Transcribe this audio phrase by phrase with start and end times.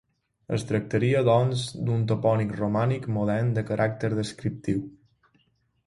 [0.55, 4.85] Es tractaria, doncs, d'un topònim romànic modern de caràcter descriptiu.